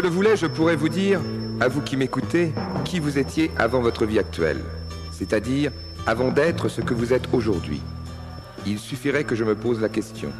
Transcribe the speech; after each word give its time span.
Je 0.00 0.04
le 0.06 0.10
voulais, 0.10 0.34
je 0.34 0.46
pourrais 0.46 0.76
vous 0.76 0.88
dire, 0.88 1.20
à 1.60 1.68
vous 1.68 1.82
qui 1.82 1.94
m'écoutez, 1.94 2.54
qui 2.86 3.00
vous 3.00 3.18
étiez 3.18 3.50
avant 3.58 3.80
votre 3.80 4.06
vie 4.06 4.18
actuelle, 4.18 4.62
c'est-à-dire 5.12 5.72
avant 6.06 6.30
d'être 6.30 6.70
ce 6.70 6.80
que 6.80 6.94
vous 6.94 7.12
êtes 7.12 7.28
aujourd'hui. 7.34 7.82
Il 8.64 8.78
suffirait 8.78 9.24
que 9.24 9.34
je 9.34 9.44
me 9.44 9.54
pose 9.54 9.78
la 9.78 9.90
question, 9.90 10.30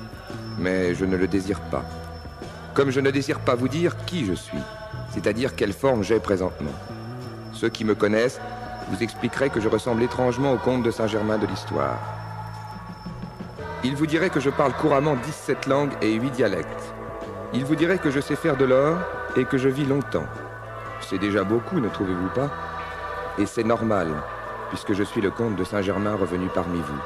mais 0.59 0.95
je 0.95 1.05
ne 1.05 1.15
le 1.15 1.27
désire 1.27 1.61
pas. 1.61 1.85
Comme 2.73 2.89
je 2.89 3.01
ne 3.01 3.11
désire 3.11 3.41
pas 3.41 3.55
vous 3.55 3.69
dire 3.69 4.03
qui 4.07 4.25
je 4.25 4.33
suis, 4.33 4.63
c'est-à-dire 5.13 5.55
quelle 5.55 5.75
forme 5.75 6.03
j'ai 6.03 6.21
présentement. 6.21 6.73
Ceux 7.53 7.69
qui 7.69 7.85
me 7.85 7.95
connaissent 7.95 8.41
vous 8.91 9.03
expliqueraient 9.03 9.51
que 9.51 9.61
je 9.61 9.69
ressemble 9.69 10.03
étrangement 10.03 10.55
au 10.55 10.57
comte 10.57 10.85
de 10.85 10.91
Saint-Germain 10.91 11.37
de 11.37 11.47
l'histoire. 11.47 11.99
Il 13.85 13.95
vous 13.95 14.07
dirait 14.07 14.31
que 14.31 14.41
je 14.41 14.49
parle 14.49 14.73
couramment 14.73 15.17
17 15.17 15.67
langues 15.67 15.93
et 16.01 16.15
8 16.15 16.31
dialectes. 16.31 16.95
Il 17.53 17.67
vous 17.67 17.77
dirait 17.77 17.99
que 17.99 18.11
je 18.11 18.21
sais 18.21 18.37
faire 18.37 18.57
de 18.57 18.65
l'or 18.65 18.97
et 19.37 19.45
que 19.45 19.59
je 19.59 19.69
vis 19.69 19.87
longtemps. 19.87 20.27
C'est 21.01 21.19
déjà 21.19 21.45
beaucoup, 21.45 21.81
ne 21.81 21.89
trouvez-vous 21.89 22.29
pas? 22.35 22.51
Et 23.39 23.47
c'est 23.47 23.65
normal, 23.65 24.09
puisque 24.69 24.93
je 24.93 25.03
suis 25.03 25.21
le 25.21 25.31
comte 25.31 25.57
de 25.57 25.65
Saint-Germain 25.65 26.15
revenu 26.15 26.49
parmi 26.55 26.79
vous. 26.79 27.03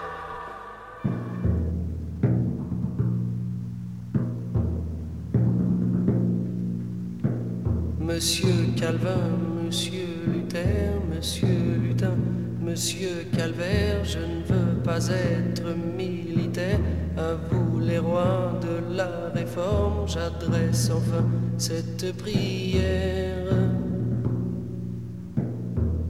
Monsieur 8.00 8.54
Calvin, 8.76 9.30
Monsieur 9.64 10.06
Luther, 10.26 10.92
Monsieur 11.12 11.48
Lutin, 11.82 12.14
Monsieur 12.60 13.26
Calvaire, 13.36 14.04
je 14.04 14.18
ne 14.18 14.42
veux 14.44 14.82
pas 14.82 15.08
être 15.08 15.74
militaire. 15.96 16.78
À 17.16 17.34
vous 17.34 17.63
les 17.94 18.00
rois 18.00 18.52
de 18.60 18.96
la 18.96 19.08
réforme, 19.32 20.08
j'adresse 20.08 20.90
enfin 20.90 21.24
cette 21.56 22.16
prière. 22.16 23.46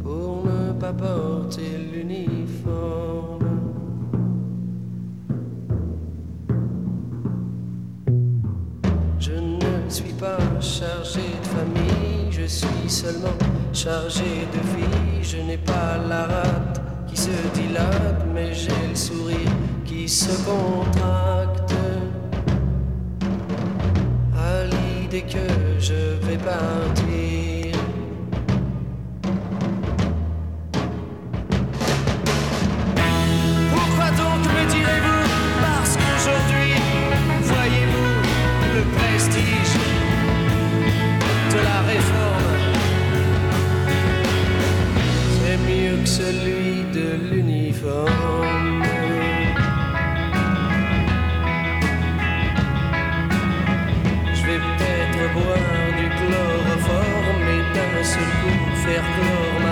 Pour 0.03 0.45
ne 0.47 0.73
pas 0.81 0.95
porter 0.95 1.73
l'uniforme. 1.93 3.51
Je 9.19 9.33
ne 9.33 9.91
suis 9.91 10.15
pas 10.15 10.39
chargé 10.61 11.27
de 11.43 11.48
famille, 11.57 12.31
je 12.31 12.47
suis 12.47 12.89
seulement 12.89 13.39
chargé 13.75 14.31
de 14.55 14.61
vie. 14.75 15.23
Je 15.23 15.37
n'ai 15.37 15.59
pas 15.59 15.98
la 16.09 16.25
rate 16.35 16.81
qui 17.07 17.17
se 17.17 17.35
dilate, 17.53 18.25
mais 18.35 18.55
j'ai 18.55 18.89
le 18.89 18.95
sourire 18.95 19.55
qui 19.85 20.09
se 20.09 20.33
contracte. 20.48 21.64
L'idée 25.15 25.27
que 25.33 25.79
je 25.79 26.27
vais 26.27 26.39
partir. 26.39 27.77
Pourquoi 33.70 34.11
donc 34.11 34.41
me 34.55 34.70
direz-vous 34.70 35.25
Parce 35.61 35.97
qu'aujourd'hui, 35.97 36.73
voyez-vous 37.42 38.12
le 38.75 38.83
prestige 38.97 39.75
de 41.53 41.59
la 41.62 41.81
réforme? 41.92 42.59
C'est 45.39 45.58
mieux 45.58 45.96
que 46.02 46.08
celui 46.08 46.85
de 46.92 47.07
l'uniforme. 47.31 48.54
Seul 58.14 58.30
coup 58.41 58.77
faire 58.85 59.05
clore 59.14 59.64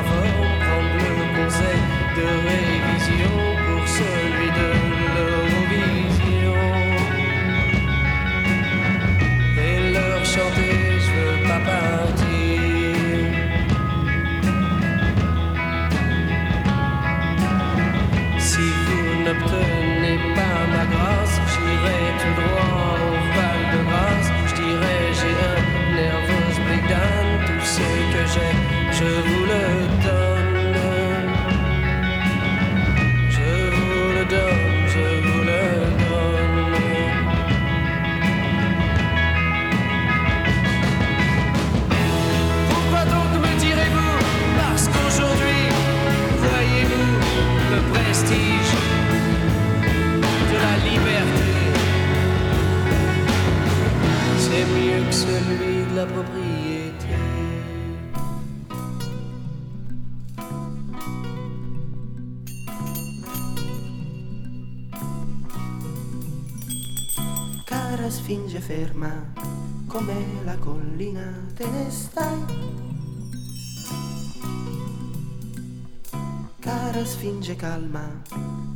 Cara 77.43 77.55
sfinge 77.55 77.57
calma, 77.57 78.23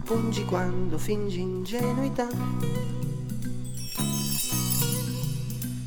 pungi 0.02 0.44
quando 0.44 0.98
fingi 0.98 1.38
ingenuità. 1.38 2.26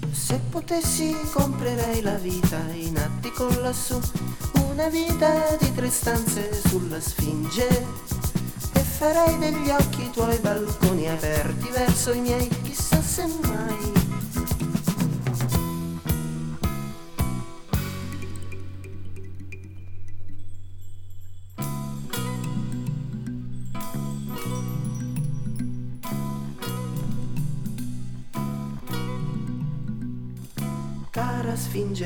Se 0.10 0.40
potessi 0.50 1.14
comprerei 1.34 2.02
la 2.02 2.16
vita 2.16 2.58
in 2.72 2.98
attico 2.98 3.50
lassù, 3.60 4.00
una 4.72 4.88
vita 4.88 5.58
di 5.60 5.74
tre 5.76 5.90
stanze 5.90 6.54
sulla 6.54 7.02
sfinge. 7.02 7.68
E 8.72 8.80
farei 8.80 9.38
degli 9.40 9.70
occhi 9.72 10.10
tuoi 10.12 10.38
balconi 10.38 11.10
aperti 11.10 11.68
verso 11.72 12.14
i 12.14 12.22
miei, 12.22 12.48
chissà 12.64 13.02
se 13.02 13.26
mai. 13.42 13.79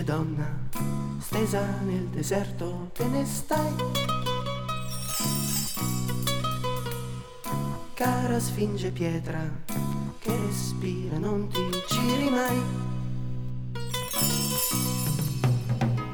Donna, 0.03 0.47
stesa 1.19 1.61
nel 1.85 2.07
deserto 2.07 2.89
te 2.93 3.05
ne 3.05 3.25
stai. 3.25 3.73
Cara 7.93 8.39
sfinge 8.39 8.91
pietra, 8.91 9.39
che 10.19 10.35
respira, 10.47 11.17
non 11.17 11.47
ti 11.47 11.61
giri 11.87 12.29
mai. 12.29 12.61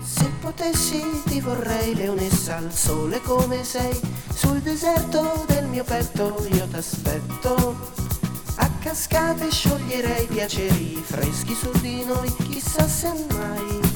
Se 0.02 0.32
potessi 0.40 1.02
ti 1.26 1.40
vorrei 1.40 1.96
leonessa 1.96 2.58
al 2.58 2.72
sole 2.72 3.22
come 3.22 3.64
sei, 3.64 4.00
sul 4.34 4.60
deserto 4.60 5.46
del 5.48 5.66
mio 5.68 5.84
petto 5.84 6.46
io 6.52 6.68
t'aspetto. 6.68 8.09
Cascate 8.90 9.52
scioglierei 9.52 10.26
piaceri 10.26 10.96
freschi 10.96 11.54
su 11.54 11.70
di 11.80 12.04
noi, 12.06 12.34
chissà 12.50 12.88
se 12.88 13.14
mai. 13.30 13.89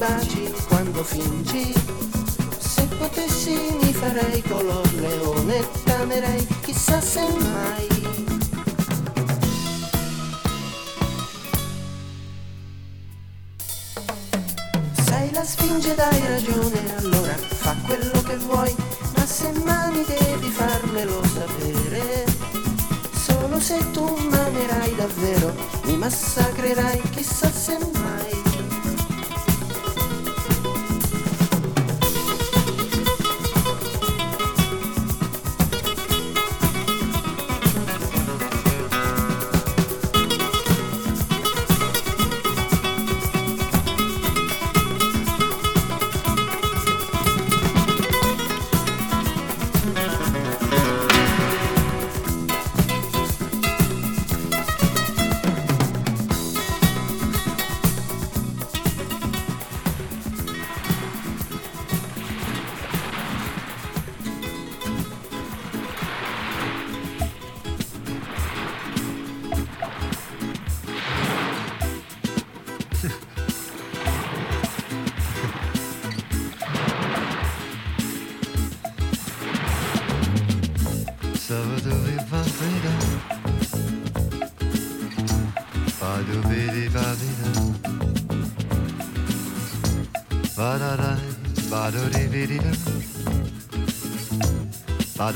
Baci 0.00 0.50
quando 0.66 1.04
fingi. 1.04 1.74
Se 2.58 2.86
potessi 2.98 3.76
mi 3.82 3.92
farei 3.92 4.42
color 4.42 4.90
leone 4.94 5.62
t'amerei 5.84 6.46
chissà 6.62 7.00
se 7.02 7.20
mai 7.20 7.89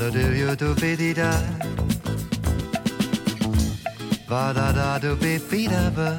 da 0.05 0.11
do 0.11 0.19
yo 0.35 0.55
do 0.55 0.75
be 0.75 0.95
di 0.95 1.13
da 1.13 1.31
ba 4.29 4.53
da 4.53 4.71
da 4.71 4.99
do 4.99 5.15
be 5.15 5.39
be 5.49 5.67
da 5.67 5.89
ba 5.97 6.09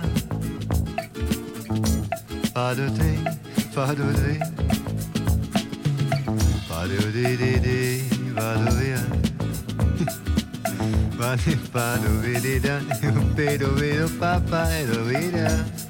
ba 2.55 2.75
do 2.79 2.87
di 2.99 3.12
ba 3.75 3.87
do 3.99 4.09
di 4.23 4.35
ba 6.69 6.81
do 6.91 6.99
di 7.17 7.29
di 7.43 7.52
di 7.67 7.79
ba 8.35 8.49
do 8.64 8.75
ya 8.91 9.25
Ba-di-ba-do-vi-di-da, 11.18 12.76
do-vi-do-vi-do-pa-pa-do-vi-da. 13.14 15.48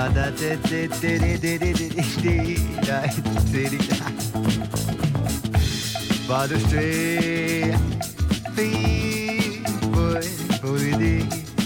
ba 0.00 0.08
da 0.16 0.26
de 0.40 0.50
de 0.70 0.80
de 1.00 1.12
de 1.22 1.32
de 1.42 1.52
de 1.62 1.72
de 1.78 1.88
de 2.24 2.34
da 2.86 2.98
de 3.52 3.64
de 3.72 3.78
da 3.88 4.06
ba 6.28 6.38
do 6.50 6.56
stre 6.64 6.86
fi 8.56 8.68
boy 9.94 10.24
boy 10.62 10.86
de 11.02 11.12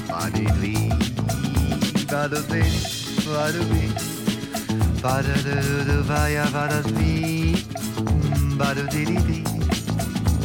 ba 0.09 0.23
de 0.37 0.47
de 0.63 0.75
ba 2.11 2.23
do 2.33 2.41
de 2.53 2.63
ba 3.29 3.45
do 3.55 3.63
de 3.73 3.85
ba 5.05 5.15
da 5.27 5.37
da 5.47 5.59
da 5.91 5.99
ba 6.11 6.21
ya 6.37 6.47
ba 6.57 6.65
da 6.73 6.81
fi 6.97 7.13
ba 8.63 8.69
do 8.79 8.85
de 8.95 9.03
de 9.11 9.19
de 9.29 9.39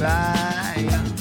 ba 0.02 0.16
ya 0.90 1.19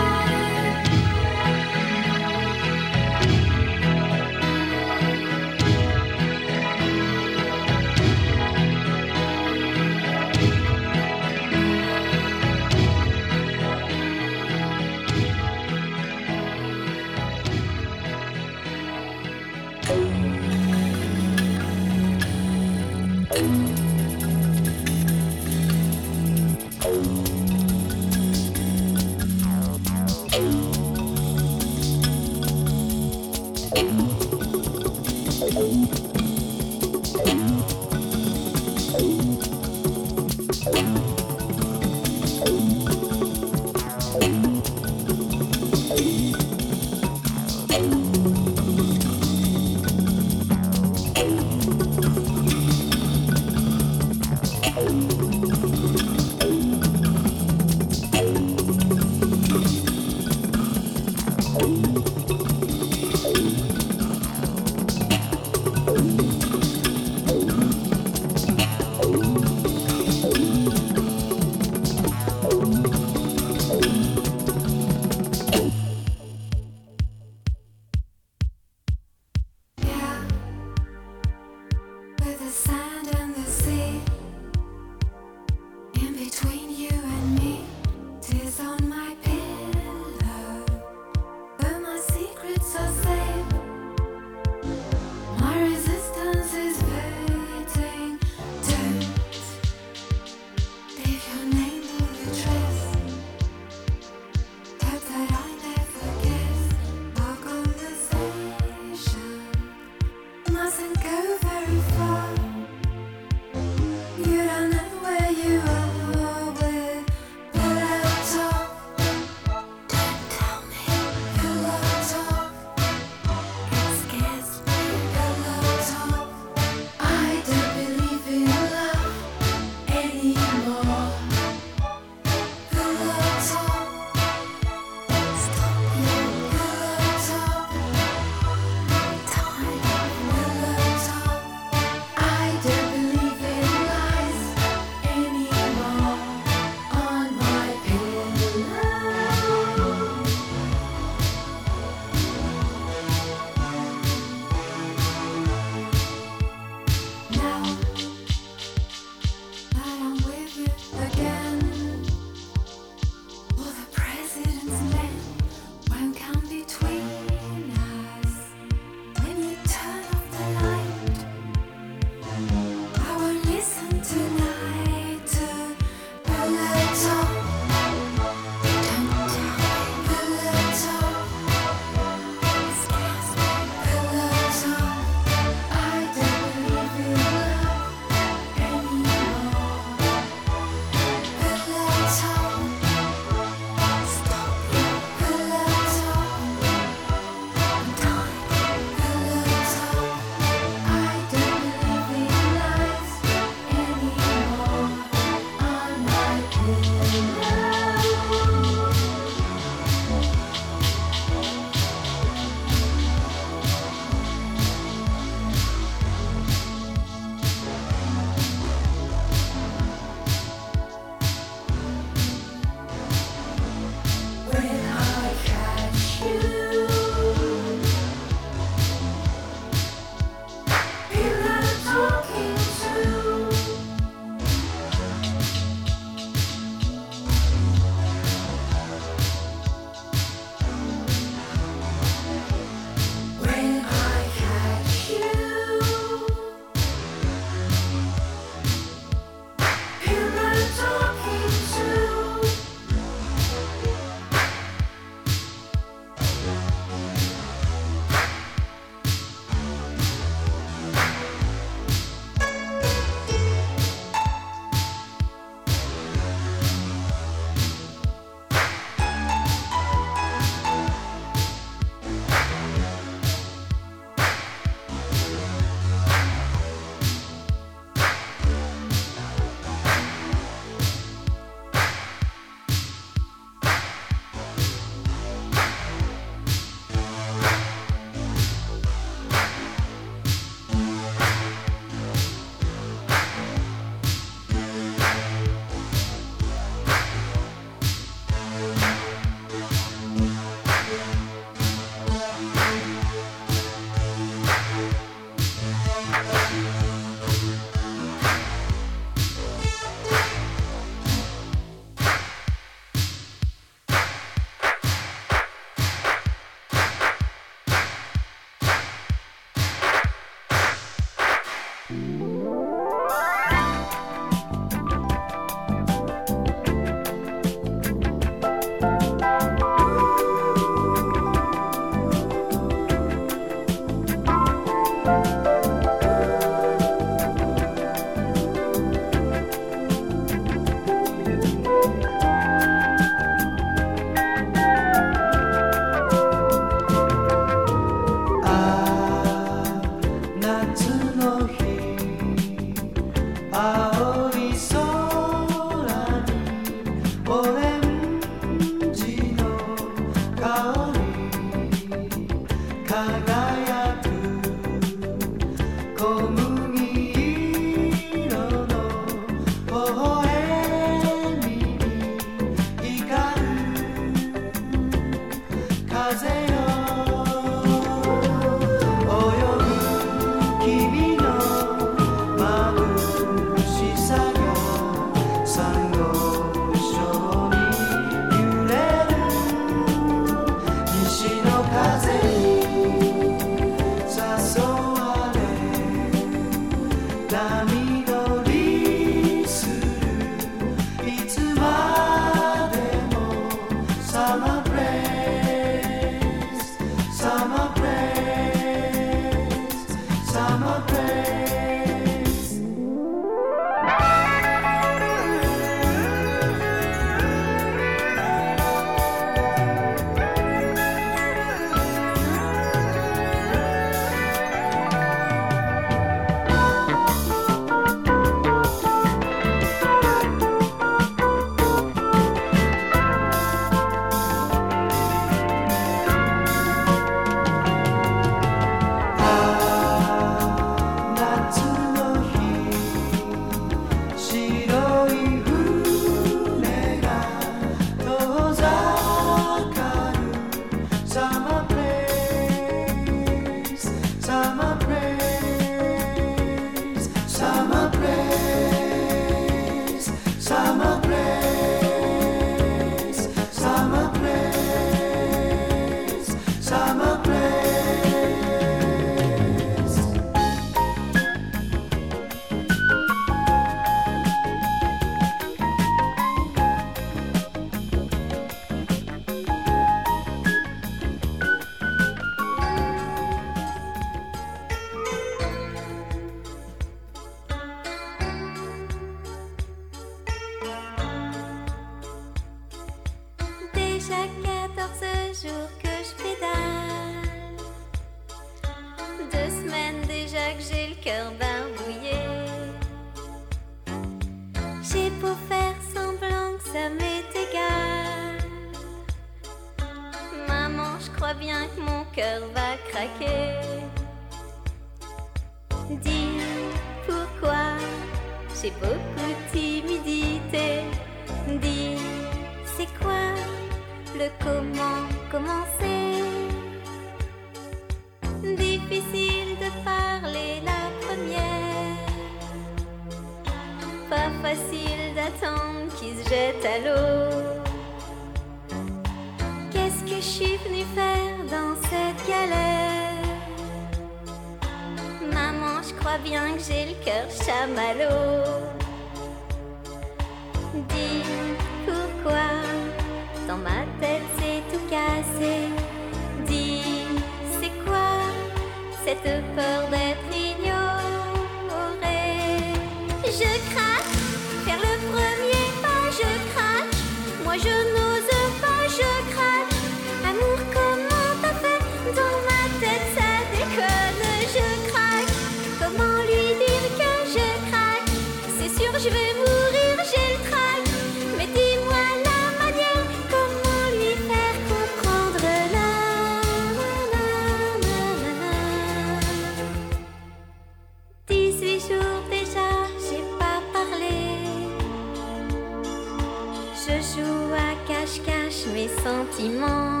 cache-cache 598.06 598.66
mes 598.72 598.88
sentiments. 599.02 600.00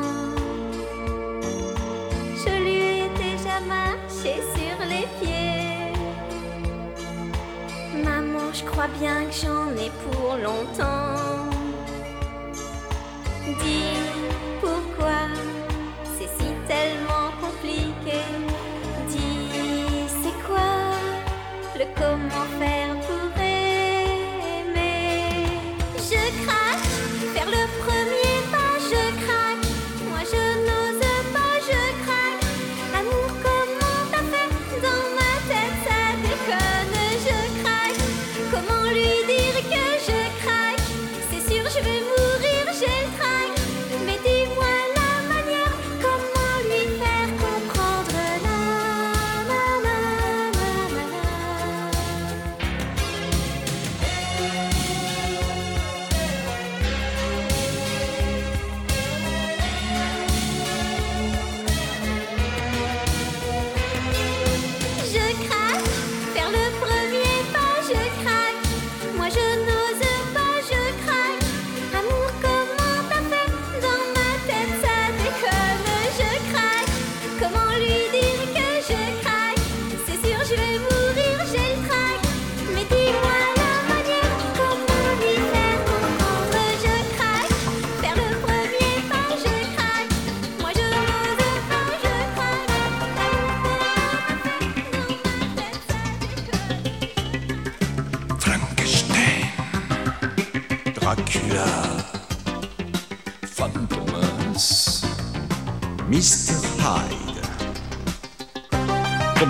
Je 2.42 2.62
lui 2.62 2.80
ai 3.00 3.08
déjà 3.16 3.58
marché 3.66 4.34
sur 4.54 4.76
les 4.88 5.06
pieds. 5.18 5.92
Maman, 8.04 8.52
je 8.52 8.64
crois 8.64 8.88
bien 9.00 9.24
que 9.26 9.34
j'en 9.42 9.70
ai 9.84 9.90
pour 10.04 10.36
longtemps. 10.36 11.50
Dis 13.62 13.96
pourquoi 14.60 15.20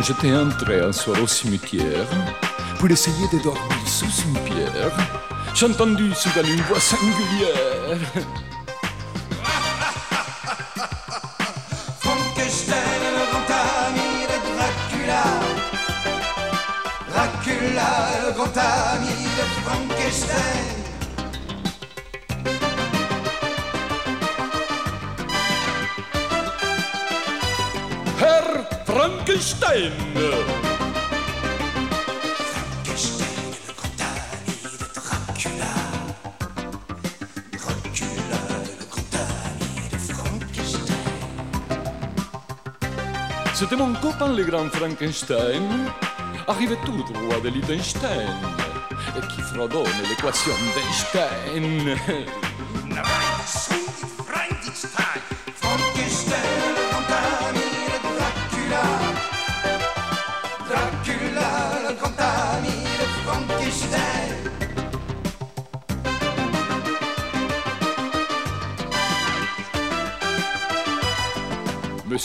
j'étais 0.07 0.37
entré 0.37 0.79
un 0.81 0.93
soir 0.93 1.21
au 1.21 1.27
cimetière 1.27 2.07
pour 2.79 2.89
essayer 2.89 3.27
de 3.33 3.43
dormir 3.43 3.89
sous 3.89 4.07
une 4.29 4.39
pierre, 4.45 4.93
j'ai 5.53 5.67
entendu 5.67 6.15
soudain 6.15 6.45
une 6.45 6.61
voix 6.61 6.79
singulière. 6.79 7.99
Frankenstein. 29.07 29.93
C'était 43.55 43.77
mon 43.77 43.95
copain 43.95 44.35
le 44.35 44.43
grand 44.43 44.69
Frankenstein, 44.71 45.63
arrivé 46.49 46.77
tout 46.85 47.05
droit 47.13 47.41
de 47.45 47.51
Liechtenstein, 47.51 48.11
et 49.17 49.21
qui 49.29 49.41
fredonne 49.43 49.85
l'équation 50.09 50.53
d'Einstein. 50.75 51.97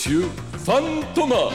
de 0.10 0.24
Frankenstein. 0.64 1.52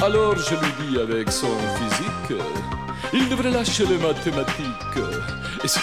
Alors 0.00 0.36
je 0.36 0.54
lui 0.54 0.72
dis 0.88 0.98
avec 1.00 1.30
son 1.30 1.48
physique, 1.76 2.40
il 3.12 3.28
devrait 3.28 3.50
lâcher 3.50 3.84
les 3.86 3.98
mathématiques, 3.98 4.98
et 5.64 5.68
ça 5.68 5.80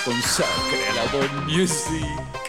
qu'elle 0.69 0.79
est 0.79 0.95
la 0.95 1.07
bonne 1.12 1.45
musique. 1.45 2.42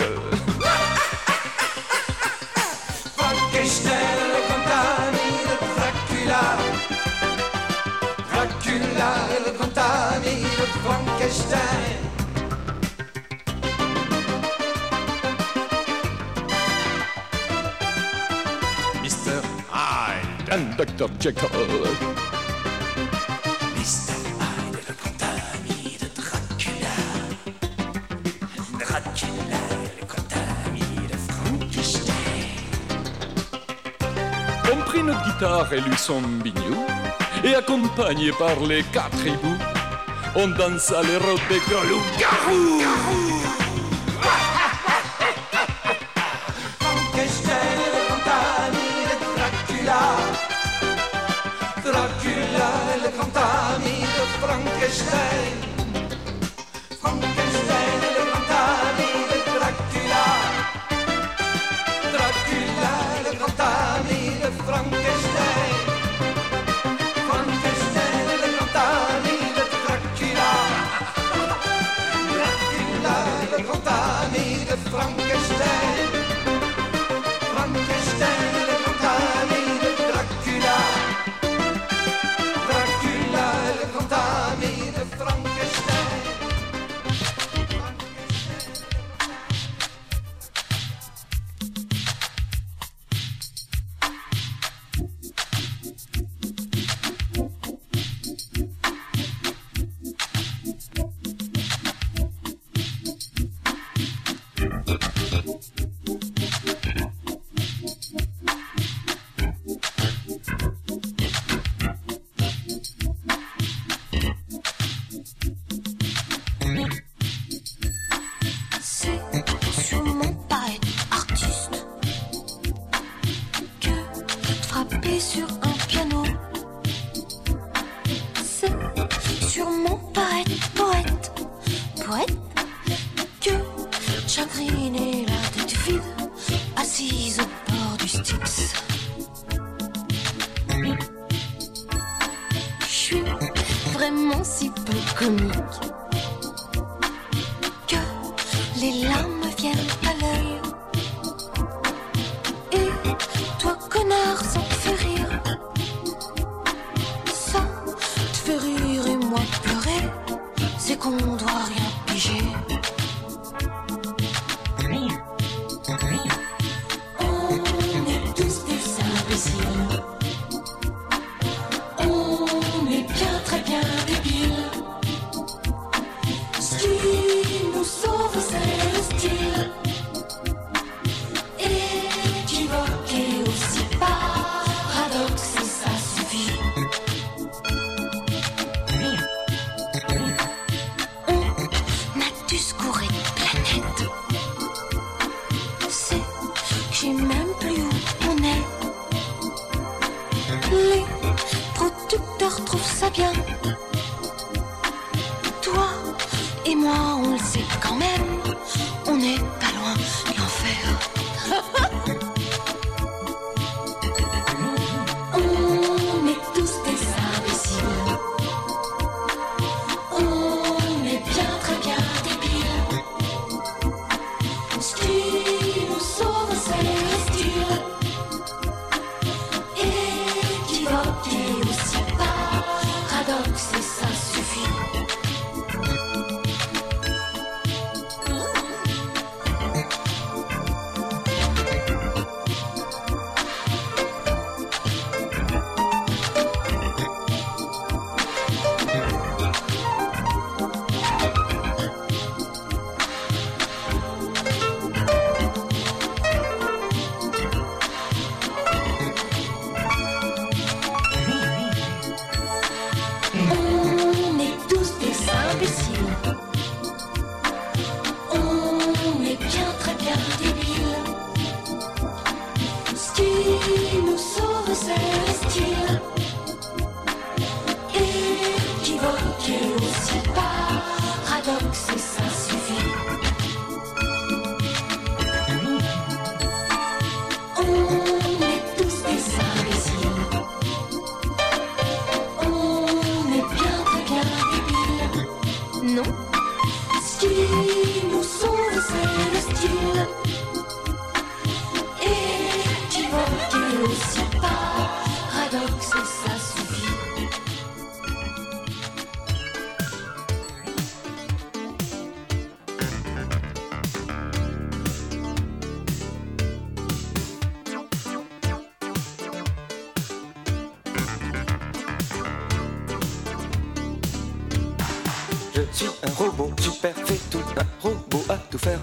De 20.96 21.06
de. 21.06 21.34
On 34.72 34.76
prit 34.86 35.02
notre 35.02 35.24
guitare 35.24 35.72
et 35.72 35.80
lui 35.80 35.96
son 35.96 36.20
bignou, 36.22 36.62
et 37.42 37.56
accompagné 37.56 38.30
par 38.38 38.60
les 38.60 38.84
quatre 38.92 39.26
hiboux, 39.26 39.58
on 40.36 40.46
dansa 40.46 41.02
les 41.02 41.16
robes 41.16 41.40
gros 41.68 41.82
loups-garous. 41.82 42.84
Frankenstein, 42.84 43.63
ami 74.96 75.23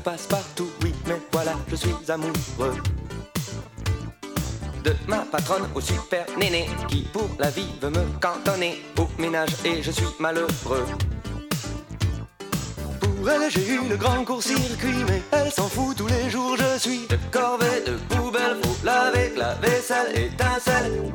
passe 0.02 0.28
partout, 0.28 0.70
oui, 0.84 0.94
mais 1.08 1.22
voilà, 1.32 1.54
je 1.70 1.76
suis 1.76 1.96
amoureux 2.10 2.76
de 4.84 4.96
ma 5.08 5.20
patronne 5.20 5.68
au 5.76 5.82
super 5.82 6.26
néné 6.40 6.68
qui 6.88 7.04
pour 7.14 7.30
la 7.38 7.50
vie 7.50 7.68
veut 7.82 7.90
me 7.92 8.04
cantonner 8.20 8.84
au 8.98 9.08
ménage 9.22 9.50
et 9.64 9.84
je 9.84 9.92
suis 9.92 10.06
malheureux. 10.20 10.86
Pour 13.00 13.30
elle 13.30 13.52
j'ai 13.52 13.76
une 13.76 13.96
grande 13.96 14.26
court-circuit 14.26 15.04
mais 15.08 15.22
elle 15.32 15.52
s'en 15.52 15.68
fout 15.68 15.96
tous 15.96 16.08
les 16.08 16.30
jours 16.30 16.58
je 16.58 16.80
suis 16.80 17.08
de 17.08 17.18
corvée, 17.32 17.84
de 17.86 17.96
poubelle, 18.10 18.58
faut 18.64 18.86
laver, 18.86 19.34
la 19.38 19.54
vaisselle 19.56 20.18
étincelle. 20.18 21.14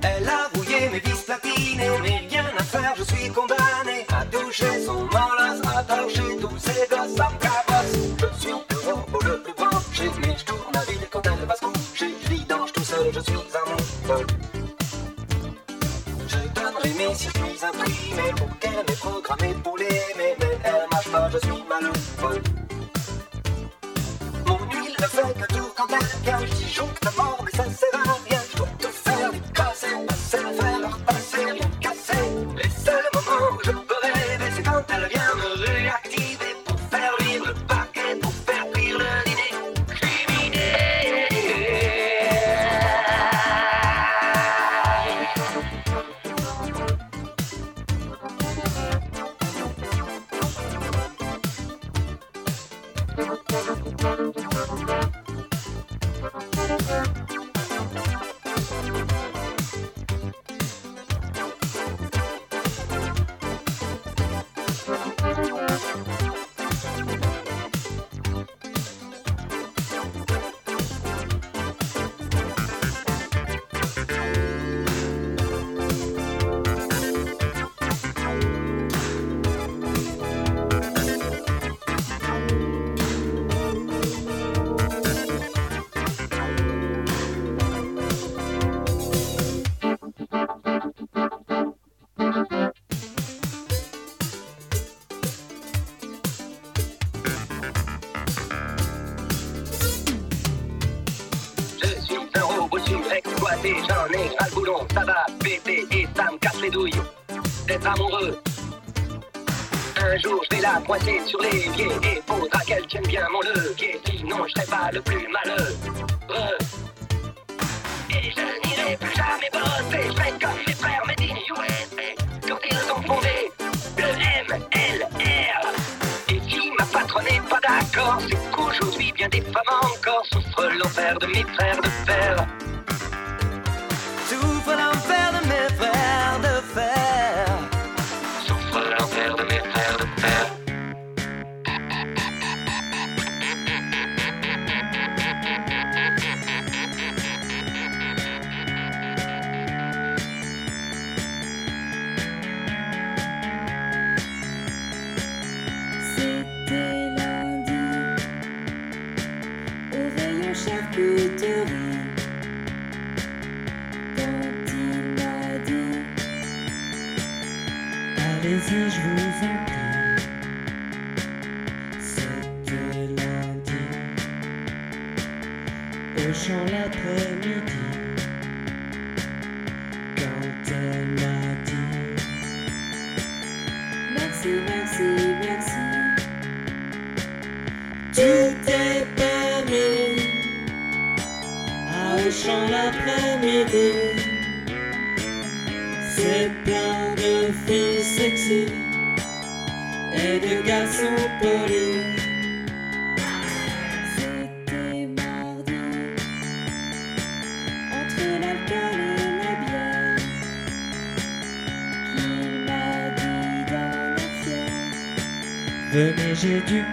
j'ai 216.39 216.61
dû 216.61 216.85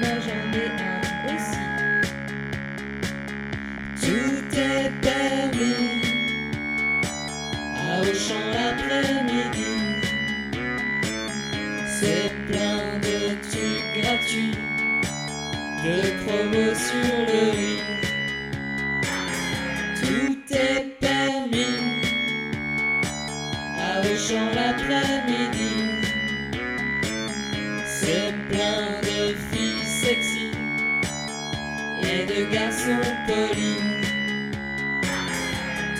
mais 0.00 0.20
j'en 0.24 0.58
ai 0.58 0.66
un. 0.66 1.02
Tout 4.00 4.58
est 4.58 4.90
permis 5.00 6.02
à 7.76 8.00
Auchan 8.00 8.44
l'après-midi. 8.52 9.74
C'est 11.86 12.32
plein 12.48 12.98
de 13.00 13.16
trucs 13.50 14.02
gratuits, 14.02 14.58
de 15.84 15.96
promos 16.24 16.74
sur 16.74 17.14
le 17.26 17.50
riz. 17.50 17.71
maison 32.86 33.02
Pauline. 33.26 34.02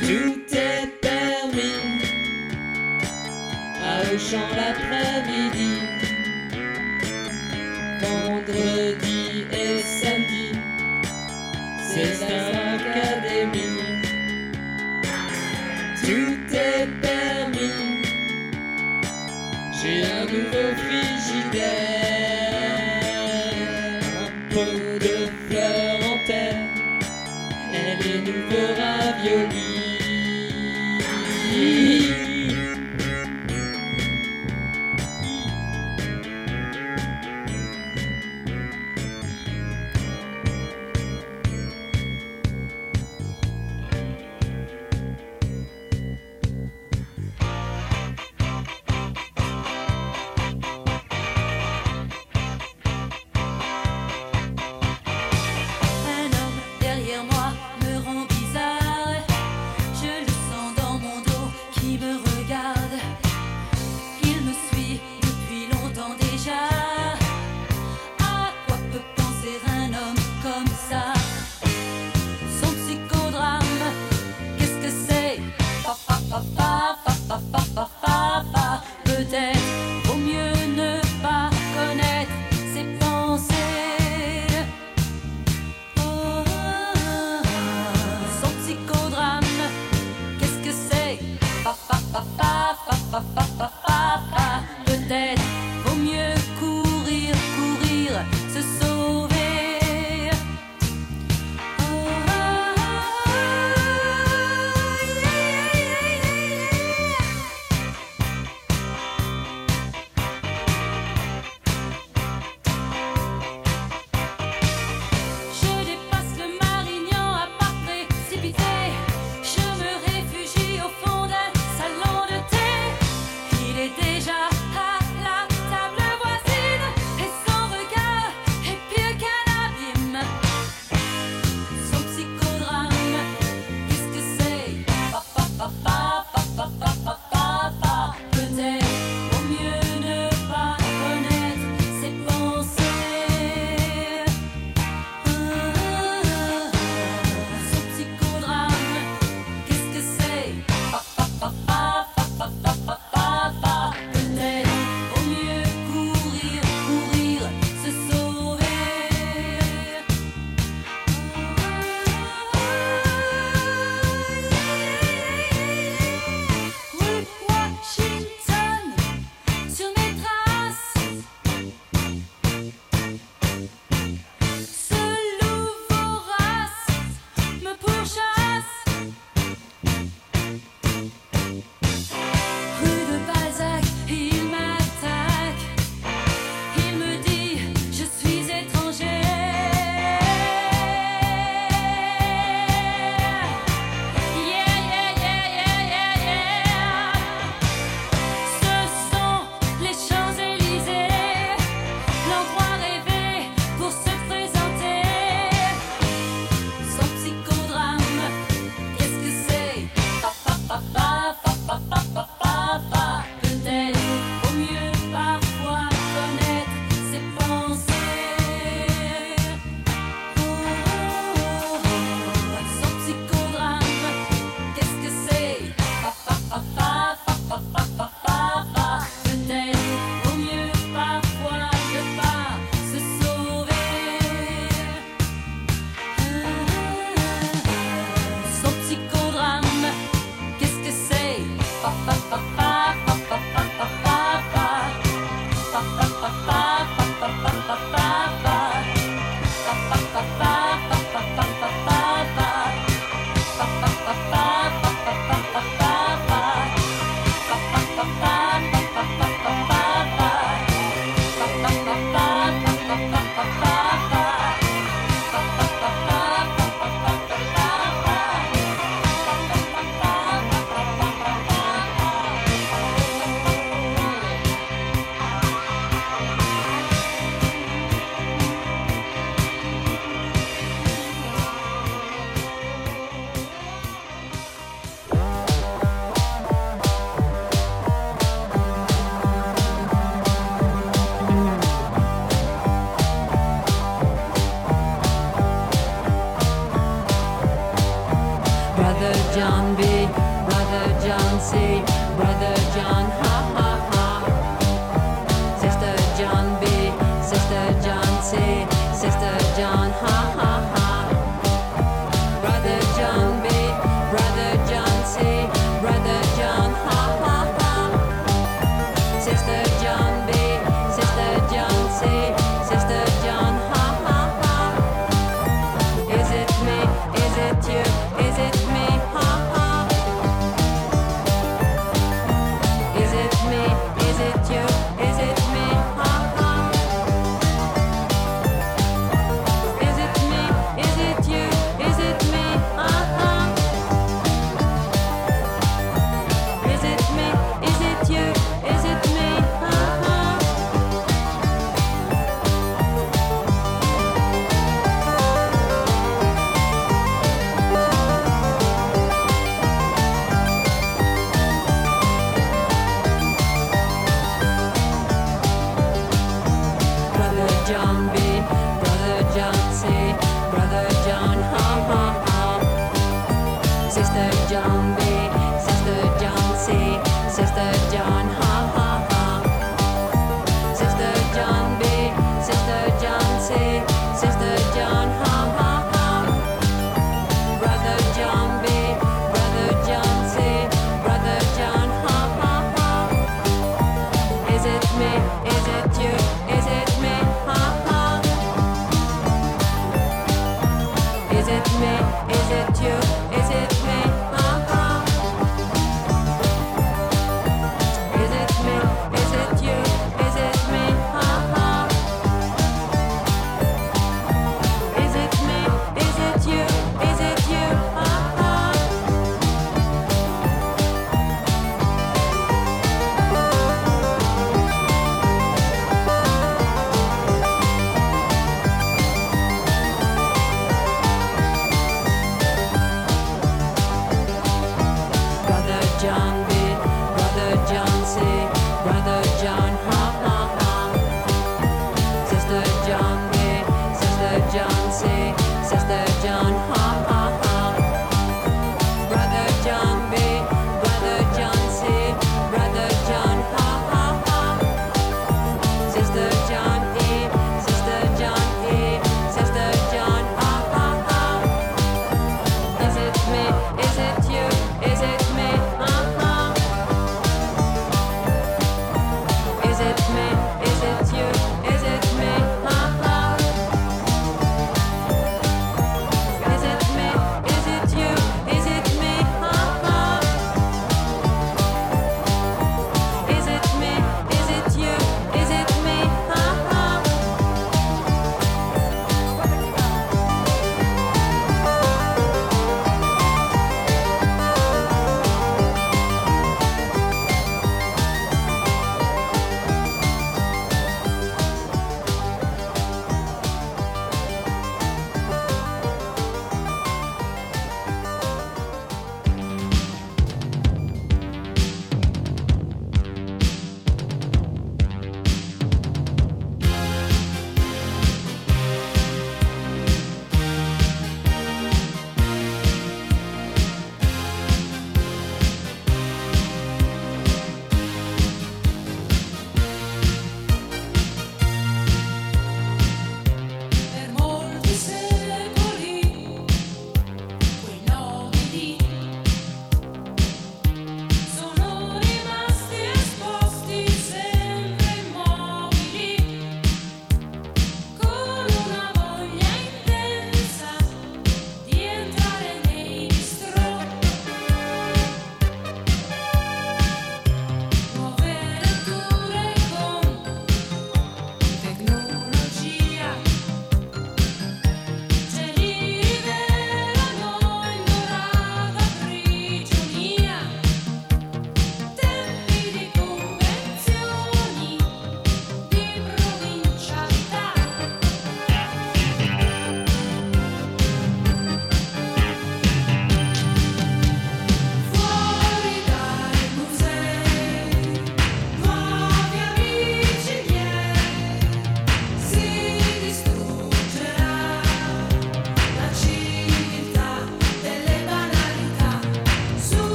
Tout 0.00 0.56
est 0.56 0.86
permis 1.00 2.02
à 3.82 4.14
Auchan. 4.14 4.61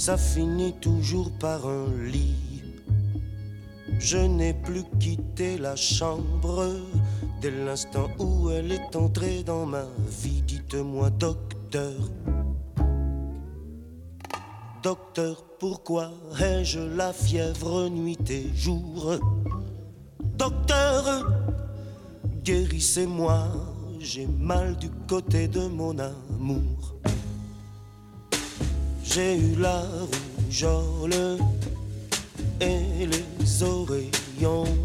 ça 0.00 0.16
finit 0.16 0.72
toujours 0.80 1.30
par 1.32 1.66
un 1.66 1.92
lit. 2.10 2.62
Je 3.98 4.16
n'ai 4.16 4.54
plus 4.54 4.84
quitté 4.98 5.58
la 5.58 5.76
chambre 5.76 6.74
dès 7.42 7.50
l'instant 7.50 8.08
où 8.18 8.48
elle 8.48 8.72
est 8.72 8.96
entrée 8.96 9.42
dans 9.44 9.66
ma 9.66 9.84
vie. 10.22 10.40
Dites-moi, 10.40 11.10
docteur, 11.10 11.92
docteur, 14.82 15.44
pourquoi 15.58 16.12
ai-je 16.40 16.80
la 16.80 17.12
fièvre 17.12 17.90
nuit 17.90 18.30
et 18.30 18.48
jour? 18.54 19.16
Docteur, 20.38 21.30
guérissez-moi, 22.42 23.48
j'ai 23.98 24.26
mal 24.26 24.78
du 24.78 24.88
côté 25.06 25.46
de 25.46 25.66
mon 25.66 25.94
amour. 25.98 26.96
J'ai 29.12 29.38
eu 29.38 29.56
la 29.56 29.82
rougeole 29.82 31.38
et 32.60 33.06
les 33.06 33.62
oreillons. 33.62 34.76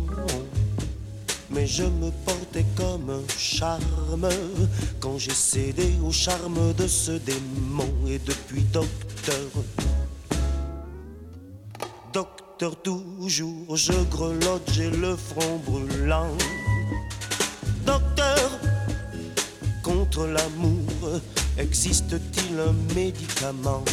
Mais 1.52 1.68
je 1.68 1.84
me 1.84 2.10
portais 2.26 2.66
comme 2.76 3.12
un 3.12 3.28
charme 3.38 4.28
quand 5.00 5.20
j'ai 5.20 5.30
cédé 5.30 5.94
au 6.04 6.12
charme 6.12 6.74
de 6.74 6.88
ce 6.88 7.12
démon. 7.12 7.88
Et 8.08 8.18
depuis, 8.18 8.64
docteur, 8.74 9.36
docteur, 12.12 12.76
toujours 12.82 13.78
je 13.78 13.94
grelotte, 14.10 14.72
j'ai 14.74 14.90
le 14.90 15.16
front 15.16 15.60
brûlant. 15.68 16.36
Docteur, 17.86 18.50
contre 19.84 20.26
l'amour, 20.26 21.22
existe-t-il 21.60 22.60
un 22.60 22.74
médicament? 22.96 23.84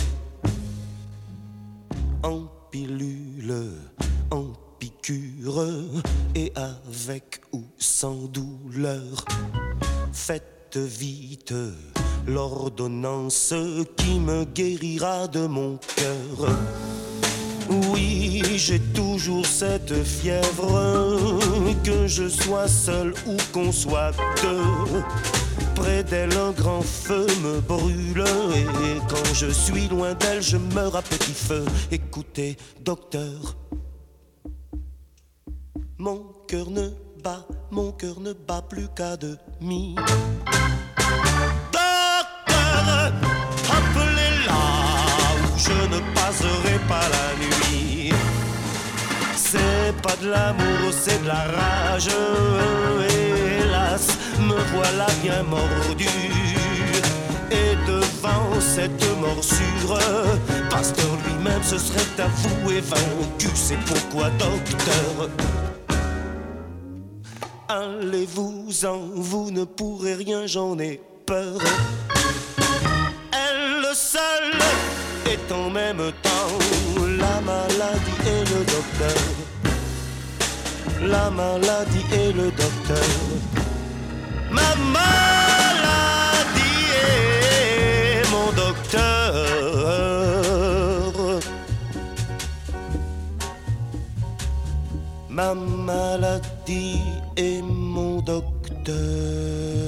En 2.22 2.46
pilule, 2.70 3.72
en 4.30 4.52
piqûre, 4.78 5.64
et 6.34 6.52
avec 6.54 7.40
ou 7.52 7.62
sans 7.78 8.26
douleur 8.26 9.24
Faites 10.12 10.76
vite 10.76 11.54
l'ordonnance 12.26 13.54
qui 13.96 14.20
me 14.20 14.44
guérira 14.44 15.26
de 15.28 15.46
mon 15.46 15.78
cœur. 15.96 16.48
J'ai 18.64 18.78
toujours 18.78 19.44
cette 19.44 19.92
fièvre, 20.04 21.38
que 21.82 22.06
je 22.06 22.28
sois 22.28 22.68
seul 22.68 23.12
ou 23.26 23.36
qu'on 23.52 23.72
soit 23.72 24.12
deux. 24.40 25.02
Près 25.74 26.04
d'elle, 26.04 26.36
un 26.36 26.52
grand 26.52 26.82
feu 26.82 27.26
me 27.42 27.60
brûle, 27.60 28.24
et 28.24 28.98
quand 29.08 29.34
je 29.34 29.48
suis 29.50 29.88
loin 29.88 30.14
d'elle, 30.14 30.40
je 30.42 30.56
meurs 30.56 30.94
à 30.94 31.02
petit 31.02 31.34
feu. 31.34 31.64
Écoutez, 31.90 32.56
docteur, 32.80 33.56
mon 35.98 36.22
cœur 36.46 36.70
ne 36.70 36.90
bat, 37.22 37.44
mon 37.72 37.90
cœur 37.90 38.20
ne 38.20 38.32
bat 38.32 38.62
plus 38.62 38.86
qu'à 38.94 39.16
demi. 39.16 39.96
Docteur, 41.72 43.12
appelez-la, 43.78 44.62
ou 45.42 45.58
je 45.58 45.94
ne 45.94 46.00
passerai 46.14 46.78
pas 46.88 47.08
la 47.08 47.34
nuit. 47.44 47.61
Pas 50.02 50.16
de 50.20 50.30
l'amour, 50.30 50.90
c'est 50.90 51.22
de 51.22 51.28
la 51.28 51.44
rage. 51.56 52.08
Hélas, 53.08 54.18
me 54.40 54.58
voilà 54.74 55.06
bien 55.22 55.42
mordu. 55.44 56.06
Et 57.50 57.76
devant 57.86 58.60
cette 58.60 59.04
morsure, 59.20 59.98
pasteur 60.70 61.06
lui-même 61.26 61.62
se 61.62 61.78
serait 61.78 62.00
avoué 62.18 62.80
vaincu. 62.80 63.48
C'est 63.54 63.78
pourquoi, 63.86 64.30
docteur, 64.38 65.28
allez-vous-en, 67.68 68.98
vous 69.14 69.50
ne 69.50 69.64
pourrez 69.64 70.14
rien, 70.14 70.46
j'en 70.46 70.78
ai 70.78 71.00
peur. 71.26 71.58
Elle 73.32 73.94
seule 73.94 74.58
est 75.26 75.52
en 75.52 75.70
même 75.70 76.12
temps 76.22 76.58
la 77.18 77.40
maladie 77.40 78.18
et 78.26 78.40
le 78.50 78.64
docteur. 78.64 79.61
La 81.04 81.30
maladie 81.30 82.04
et 82.12 82.32
le 82.32 82.50
docteur. 82.50 82.98
Ma 84.50 84.74
maladie 84.92 86.60
est 86.94 88.30
mon 88.30 88.52
docteur. 88.52 89.34
Ma 95.28 95.54
maladie 95.54 97.00
est 97.36 97.62
mon 97.62 98.20
docteur. 98.20 99.81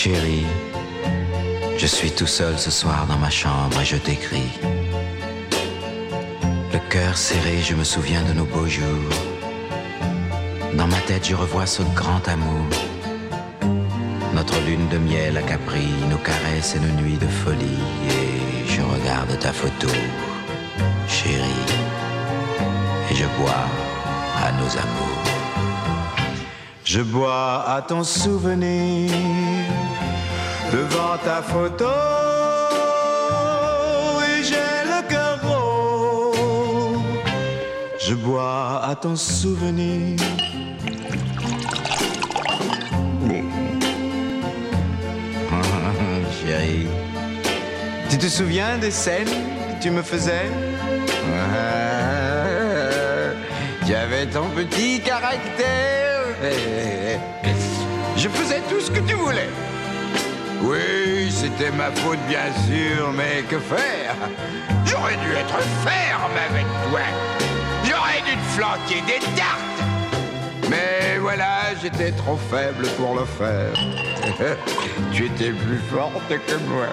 Chérie, 0.00 0.46
je 1.76 1.86
suis 1.86 2.12
tout 2.12 2.28
seul 2.28 2.56
ce 2.56 2.70
soir 2.70 3.08
dans 3.08 3.18
ma 3.18 3.30
chambre 3.30 3.80
et 3.80 3.84
je 3.84 3.96
t'écris. 3.96 4.52
Le 6.72 6.78
cœur 6.88 7.16
serré, 7.16 7.58
je 7.62 7.74
me 7.74 7.82
souviens 7.82 8.22
de 8.22 8.32
nos 8.32 8.44
beaux 8.44 8.68
jours. 8.68 9.16
Dans 10.74 10.86
ma 10.86 11.00
tête, 11.08 11.26
je 11.26 11.34
revois 11.34 11.66
ce 11.66 11.82
grand 11.96 12.28
amour. 12.28 12.68
Notre 14.34 14.60
lune 14.60 14.86
de 14.88 14.98
miel 14.98 15.36
à 15.36 15.42
Capri, 15.42 15.88
nos 16.08 16.18
caresses 16.18 16.76
et 16.76 16.78
nos 16.78 16.94
nuits 17.02 17.18
de 17.18 17.26
folie. 17.26 17.82
Et 18.08 18.72
je 18.72 18.80
regarde 18.80 19.36
ta 19.40 19.52
photo, 19.52 19.88
chérie, 21.08 21.66
et 23.10 23.16
je 23.16 23.26
bois 23.36 23.66
à 24.46 24.52
nos 24.52 24.70
amours. 24.78 25.27
Je 26.90 27.02
bois 27.02 27.64
à 27.68 27.82
ton 27.82 28.02
souvenir 28.02 29.10
devant 30.72 31.18
ta 31.22 31.42
photo 31.42 31.84
et 34.24 34.42
j'ai 34.42 34.70
le 34.86 35.06
cœur 35.06 35.38
gros. 35.44 36.32
Je 38.00 38.14
bois 38.14 38.80
à 38.86 38.96
ton 38.96 39.16
souvenir. 39.16 40.18
Chérie, 46.40 46.86
tu 48.08 48.16
te 48.16 48.28
souviens 48.28 48.78
des 48.78 48.90
scènes 48.90 49.26
que 49.26 49.82
tu 49.82 49.90
me 49.90 50.00
faisais? 50.00 50.50
Tu 53.86 53.94
avais 53.94 54.24
ton 54.24 54.48
petit 54.56 55.02
caractère. 55.02 56.07
Je 58.16 58.28
faisais 58.28 58.60
tout 58.68 58.80
ce 58.80 58.90
que 58.90 59.00
tu 59.00 59.14
voulais. 59.14 59.48
Oui, 60.62 61.30
c'était 61.30 61.70
ma 61.70 61.90
faute 61.90 62.18
bien 62.28 62.52
sûr, 62.66 63.12
mais 63.12 63.42
que 63.48 63.58
faire? 63.58 64.14
J'aurais 64.84 65.16
dû 65.16 65.32
être 65.32 65.58
ferme 65.84 66.32
avec 66.50 66.66
toi. 66.88 67.00
J'aurais 67.84 68.22
dû 68.22 68.36
te 68.36 68.48
flanquer 68.56 69.02
des 69.06 69.18
tartes. 69.36 69.82
Mais 70.70 71.18
voilà, 71.20 71.74
j'étais 71.82 72.12
trop 72.12 72.38
faible 72.50 72.86
pour 72.96 73.14
le 73.14 73.24
faire. 73.24 73.72
tu 75.12 75.26
étais 75.26 75.50
plus 75.50 75.80
forte 75.90 76.28
que 76.28 76.56
moi. 76.68 76.86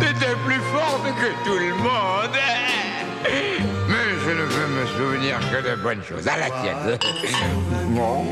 Tu 0.00 0.04
étais 0.04 0.34
plus 0.44 0.60
forte 0.72 1.06
que 1.20 1.48
tout 1.48 1.58
le 1.58 1.74
monde. 1.76 2.36
Je 4.26 4.32
ne 4.32 4.42
veux 4.42 4.66
me 4.66 4.86
souvenir 4.86 5.38
que 5.52 5.70
de 5.70 5.76
bonnes 5.80 6.02
choses. 6.02 6.26
À 6.26 6.36
la 6.36 6.50
tienne. 6.50 6.98
Non. 7.90 8.24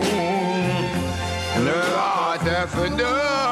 Le 1.56 1.70
vent 1.70 3.43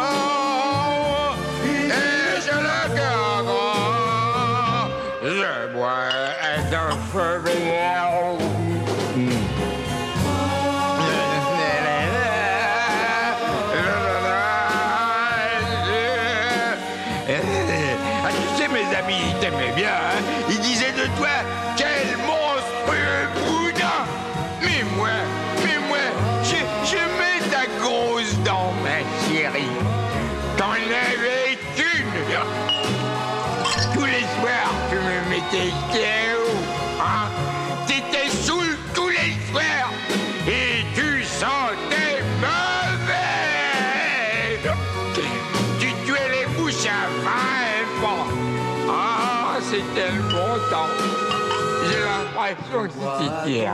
hier. 53.47 53.73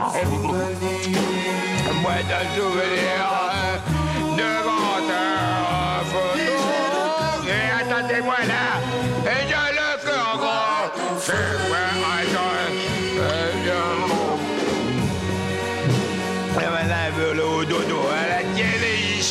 Moi 2.01 2.17
d'un 2.29 2.45
souvenir 2.55 3.21
devant 4.37 4.97
un 5.09 6.03
photo. 6.11 6.55
Et 7.47 7.65
attendez-moi 7.81 8.39
là, 8.47 8.65
et 9.25 9.41
je 9.49 9.61
le 9.77 9.89
fais 10.03 10.21
encore. 10.33 10.85
Jour, 12.31 12.41
euh, 13.19 13.51
je- 13.65 13.89
Et 16.61 16.67
voilà, 16.69 17.01
le 17.33 17.65
dodo, 17.65 17.99
elle 18.21 18.31
a 18.33 18.41
tient 18.53 18.77
les 18.81 19.21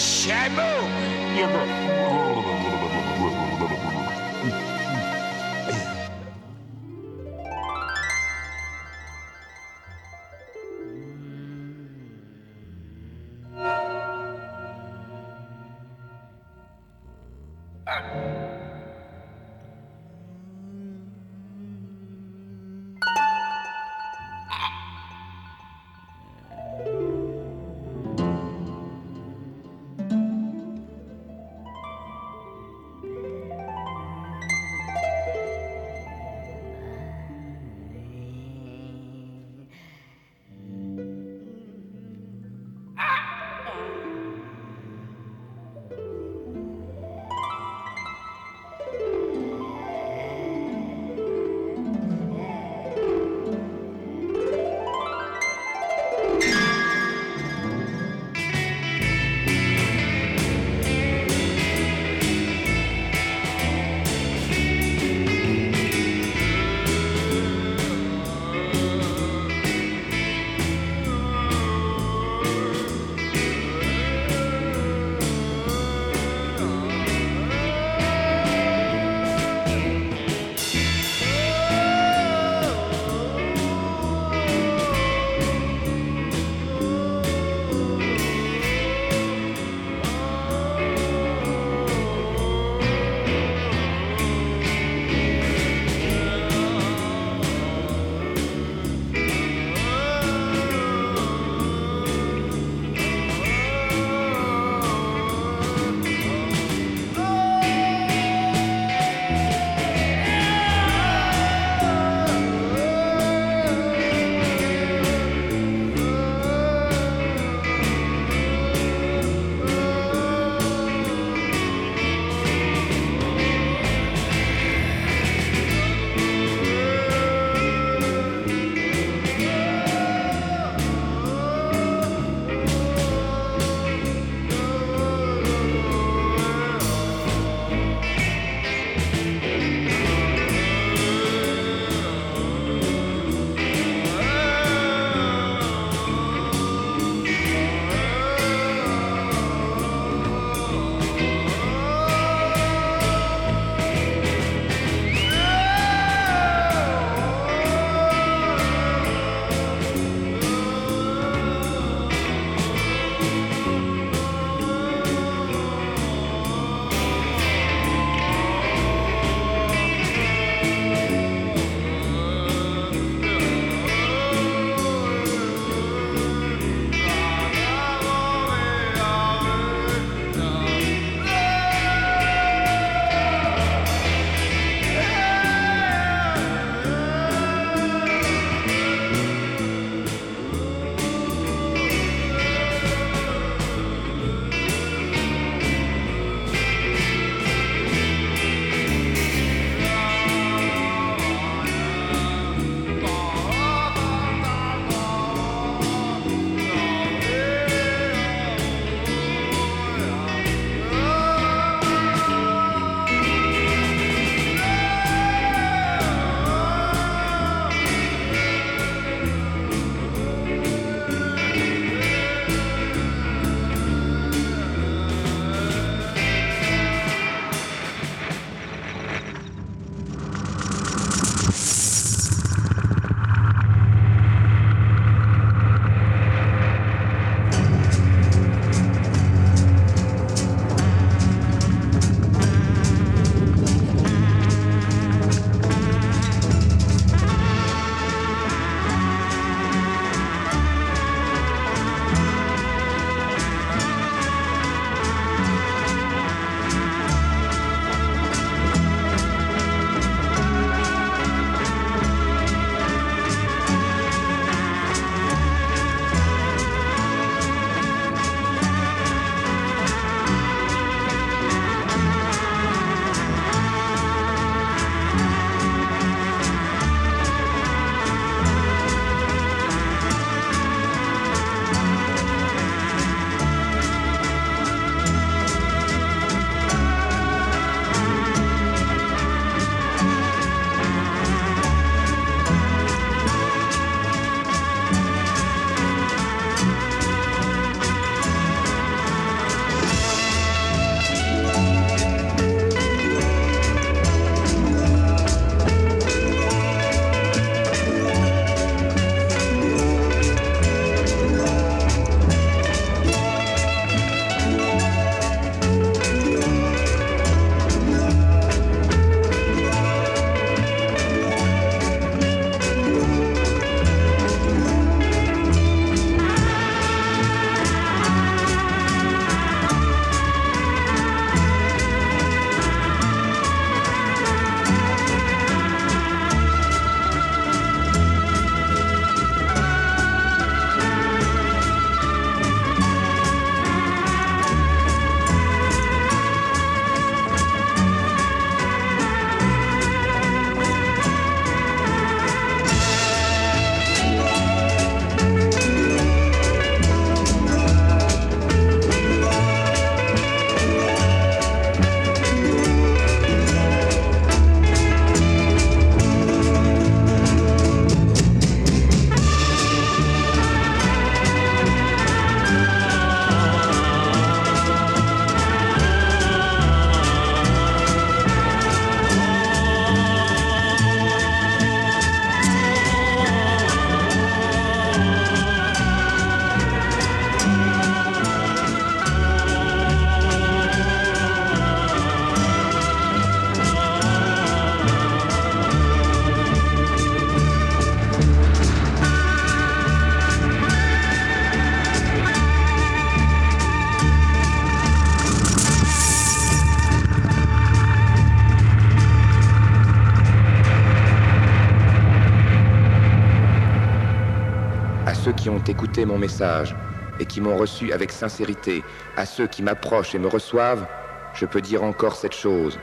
mon 416.04 416.18
message 416.18 416.74
et 417.20 417.26
qui 417.26 417.40
m'ont 417.40 417.56
reçu 417.56 417.92
avec 417.92 418.12
sincérité, 418.12 418.82
à 419.16 419.26
ceux 419.26 419.46
qui 419.46 419.62
m'approchent 419.62 420.14
et 420.14 420.18
me 420.18 420.28
reçoivent, 420.28 420.86
je 421.34 421.46
peux 421.46 421.60
dire 421.60 421.82
encore 421.82 422.16
cette 422.16 422.34
chose, 422.34 422.78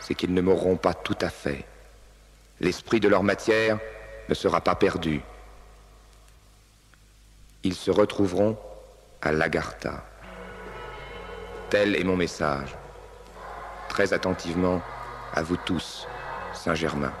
c'est 0.00 0.14
qu'ils 0.14 0.34
ne 0.34 0.40
m'auront 0.40 0.76
pas 0.76 0.94
tout 0.94 1.16
à 1.20 1.30
fait. 1.30 1.64
L'esprit 2.60 3.00
de 3.00 3.08
leur 3.08 3.22
matière 3.22 3.78
ne 4.28 4.34
sera 4.34 4.60
pas 4.60 4.74
perdu. 4.74 5.22
Ils 7.62 7.74
se 7.74 7.90
retrouveront 7.90 8.56
à 9.22 9.32
l'Agartha. 9.32 10.04
Tel 11.70 11.96
est 11.96 12.04
mon 12.04 12.16
message. 12.16 12.76
Très 13.88 14.12
attentivement, 14.12 14.82
à 15.34 15.42
vous 15.42 15.56
tous, 15.56 16.06
Saint-Germain. 16.52 17.12